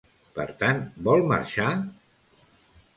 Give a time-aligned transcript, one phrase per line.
[0.39, 1.69] Per tant, vol marxar?